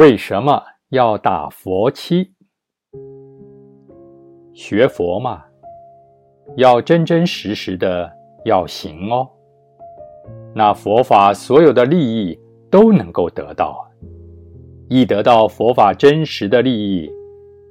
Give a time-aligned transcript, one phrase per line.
[0.00, 2.32] 为什么要打佛七？
[4.54, 5.44] 学佛嘛，
[6.56, 8.10] 要真真实实的
[8.46, 9.28] 要行哦。
[10.54, 12.40] 那佛法所有的利益
[12.70, 13.86] 都能够得到，
[14.88, 17.12] 一得到佛法真实的利益，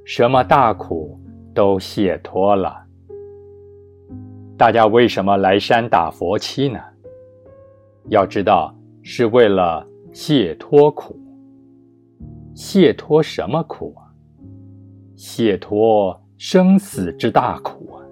[0.05, 1.19] 什么大苦
[1.55, 2.85] 都解脱了。
[4.55, 6.79] 大家为什么来山打佛七呢？
[8.09, 9.83] 要知道，是为了
[10.13, 11.19] 解脱苦。
[12.61, 14.03] 解脱什么苦啊？
[15.15, 18.03] 解脱生死之大苦啊！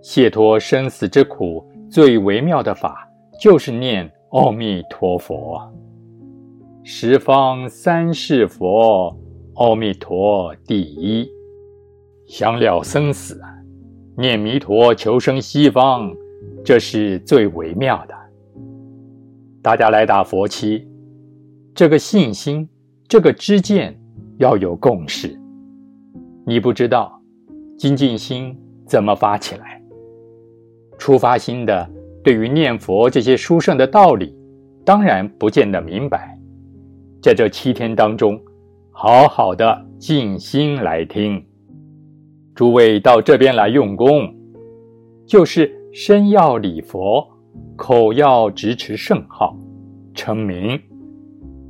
[0.00, 5.60] 解脱生死之苦最微妙的法，就是念阿弥陀佛。
[6.84, 9.12] 十方三世佛，
[9.54, 11.28] 阿弥陀第一。
[12.28, 13.40] 想了生死，
[14.16, 16.08] 念弥陀求生西方，
[16.64, 18.14] 这是最微妙的。
[19.60, 20.88] 大家来打佛七，
[21.74, 22.68] 这个信心。
[23.14, 23.96] 这个知见
[24.38, 25.38] 要有共识。
[26.44, 27.22] 你不知道
[27.78, 28.52] 精进心
[28.88, 29.80] 怎么发起来？
[30.98, 31.88] 初发心的
[32.24, 34.36] 对于念佛这些殊胜的道理，
[34.84, 36.36] 当然不见得明白。
[37.22, 38.36] 在这七天当中，
[38.90, 41.40] 好好的静心来听。
[42.52, 44.34] 诸位到这边来用功，
[45.24, 47.24] 就是身要礼佛，
[47.76, 49.56] 口要直持圣号，
[50.14, 50.76] 称名。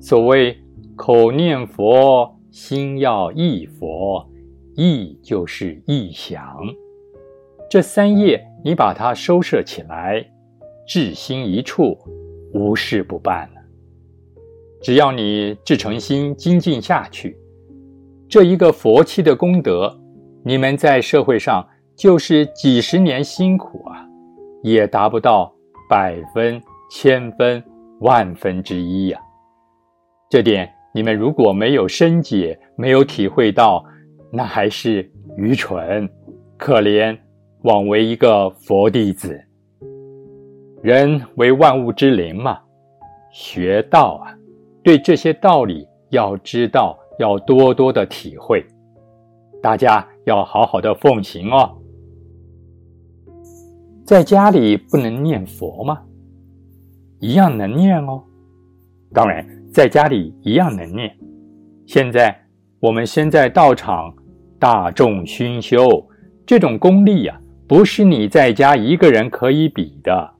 [0.01, 0.59] 所谓。
[0.97, 4.25] 口念佛，心要忆佛，
[4.77, 6.57] 忆就是忆想。
[7.69, 10.25] 这三业，你把它收摄起来，
[10.87, 11.99] 至心一处，
[12.53, 13.61] 无事不办了。
[14.81, 17.37] 只要你至诚心精进下去，
[18.29, 20.01] 这一个佛气的功德，
[20.45, 24.07] 你们在社会上就是几十年辛苦啊，
[24.63, 25.53] 也达不到
[25.91, 27.61] 百分、千分、
[27.99, 29.21] 万分之一呀。
[30.31, 30.73] 这点。
[30.95, 33.85] 你们如果没有深解，没有体会到，
[34.31, 36.09] 那还是愚蠢、
[36.57, 37.19] 可怜，
[37.63, 39.37] 枉为一个佛弟子。
[40.85, 42.61] 人为万物之灵嘛，
[43.33, 44.39] 学道啊，
[44.85, 48.65] 对这些道理要知道，要多多的体会。
[49.61, 51.77] 大家要好好的奉行哦。
[54.07, 56.03] 在家里不能念佛吗？
[57.19, 58.23] 一样能念哦。
[59.13, 59.45] 当然。
[59.75, 61.13] 在家里一样能念。
[61.85, 62.33] 现在
[62.79, 64.15] 我们先在道场
[64.57, 65.85] 大众熏修，
[66.47, 67.37] 这种功力呀，
[67.67, 70.31] 不是你在家一个人可以比的。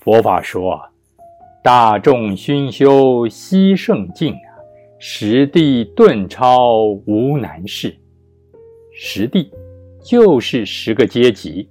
[0.00, 0.80] 佛法说，
[1.62, 4.48] 大众熏修悉圣境啊，
[4.98, 7.94] 实地顿超无难事。
[8.94, 9.52] 实地
[10.02, 11.68] 就是十个阶级，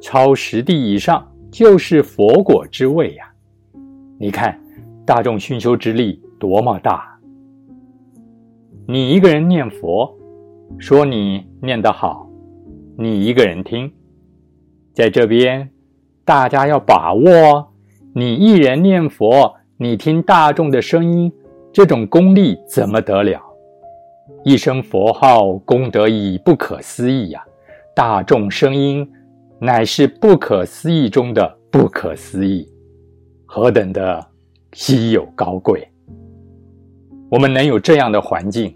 [0.00, 3.32] 超十地以上就是佛果之位呀。
[4.18, 4.60] 你看。
[5.06, 7.18] 大众熏修之力多么大！
[8.86, 10.12] 你一个人念佛，
[10.78, 12.28] 说你念得好，
[12.96, 13.90] 你一个人听，
[14.94, 15.68] 在这边，
[16.24, 17.66] 大家要把握。
[18.12, 21.32] 你一人念佛，你听大众的声音，
[21.72, 23.40] 这种功力怎么得了？
[24.44, 27.42] 一声佛号功德已不可思议呀！
[27.94, 29.08] 大众声音
[29.60, 32.68] 乃是不可思议中的不可思议，
[33.46, 34.29] 何等的！
[34.72, 35.86] 稀有高贵，
[37.30, 38.74] 我们能有这样的环境，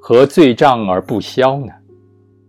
[0.00, 1.72] 何罪障而不消呢？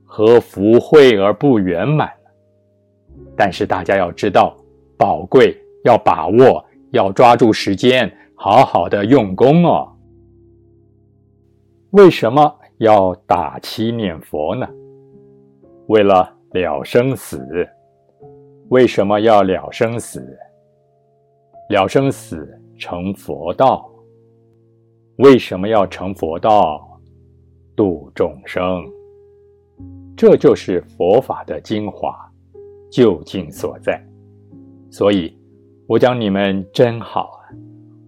[0.04, 3.24] 何福慧而不圆满呢？
[3.36, 4.56] 但是大家要知道，
[4.98, 9.92] 宝贵要把握，要抓住时间，好好的用功哦。
[11.92, 14.68] 为什么要打七念佛呢？
[15.88, 17.40] 为了了生死。
[18.70, 20.38] 为什么要了生死？
[21.70, 22.60] 了生死。
[22.78, 23.90] 成佛道，
[25.18, 26.82] 为什么要成佛道？
[27.76, 28.86] 度众生，
[30.16, 32.16] 这就是佛法的精华，
[32.90, 34.02] 究竟所在。
[34.90, 35.38] 所以，
[35.86, 37.52] 我讲你们真好啊！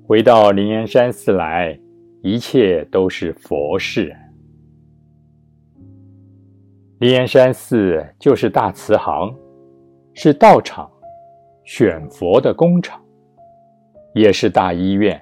[0.07, 1.77] 回到灵岩山寺来，
[2.23, 4.15] 一切都是佛事。
[6.99, 9.35] 灵岩山寺就是大慈行，
[10.13, 10.89] 是道场，
[11.65, 13.01] 选佛的工厂。
[14.17, 15.21] 也是大医院，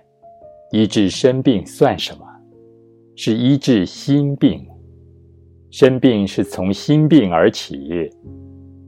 [0.71, 2.25] 医治生病算什么？
[3.17, 4.65] 是医治心病。
[5.69, 8.09] 生病是从心病而起。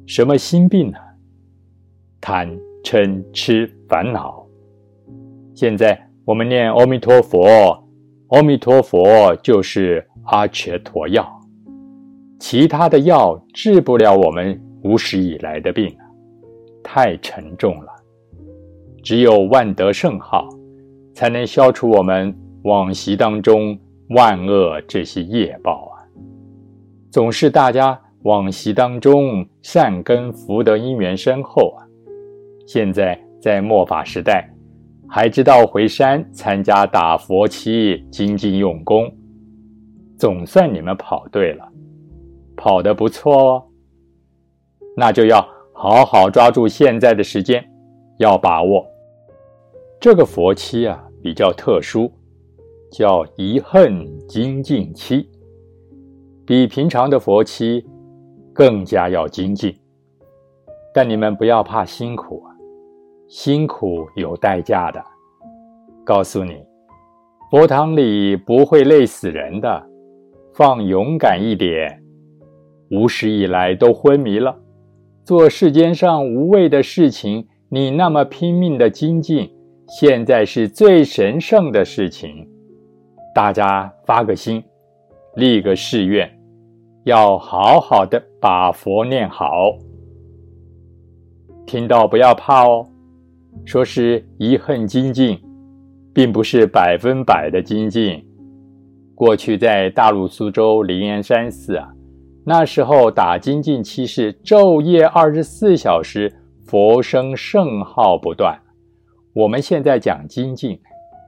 [0.06, 0.98] 什么心病呢？
[2.22, 2.50] 贪
[2.82, 4.48] 嗔痴烦恼。
[5.54, 7.84] 现在我们念阿弥陀佛，
[8.30, 11.28] 阿弥陀佛就是阿切陀药，
[12.40, 15.94] 其他的药治不了我们无始以来的病，
[16.82, 17.97] 太沉重了。
[19.08, 20.50] 只有万德圣号，
[21.16, 26.04] 才能消除我们往昔当中万恶这些业报啊，
[27.10, 31.88] 总是大家往昔当中善根福德因缘深厚啊，
[32.68, 34.46] 现在在末法时代，
[35.08, 39.10] 还知道回山参加打佛七精进用功，
[40.20, 41.66] 总算你们跑对了，
[42.58, 43.64] 跑得不错哦，
[44.98, 47.66] 那就要好好抓住现在的时间，
[48.18, 48.86] 要把握
[50.00, 52.12] 这个佛期啊，比较特殊。
[52.90, 55.28] 叫遗恨精进期，
[56.46, 57.86] 比平常的佛期
[58.54, 59.78] 更加要精进。
[60.94, 62.56] 但你们不要怕辛苦啊，
[63.28, 65.04] 辛苦有代价的。
[66.06, 66.64] 告诉你，
[67.52, 69.86] 佛堂里不会累死人的，
[70.54, 72.02] 放勇敢一点。
[72.90, 74.58] 无始以来都昏迷了，
[75.26, 79.52] 做世间上无谓的事情，你那么拼命的精进，
[79.88, 82.46] 现在是最神圣的事情。
[83.34, 84.62] 大家发个心，
[85.36, 86.30] 立个誓愿，
[87.06, 89.72] 要好好的把佛念好。
[91.66, 92.86] 听到不要怕哦，
[93.66, 95.40] 说是遗恨精进，
[96.14, 98.22] 并不是百分百的精进。
[99.16, 101.88] 过去在大陆苏州灵岩山寺啊，
[102.46, 106.34] 那时候打精进期是昼夜二十四小时，
[106.66, 108.60] 佛声圣号不断。
[109.38, 110.80] 我们现在讲精进。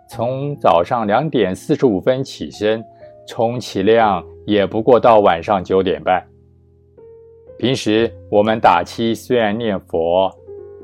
[0.10, 2.84] 从早上两点四十五分起身，
[3.28, 6.26] 充其量也不过到晚上九点半。
[7.60, 10.36] 平时我们打七虽然念佛，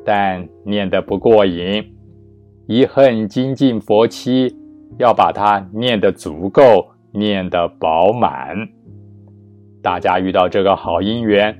[0.05, 1.83] 但念得不过瘾。
[2.67, 4.55] 一恨精进佛七，
[4.99, 8.55] 要把它念得足够，念得饱满。
[9.81, 11.57] 大家遇到这个好姻缘，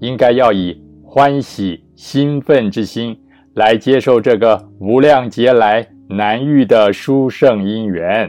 [0.00, 3.18] 应该要以欢喜兴奋之心
[3.54, 5.86] 来接受这个无量劫来。
[6.12, 8.28] 难遇的殊胜因缘，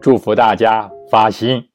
[0.00, 1.69] 祝福大家发心。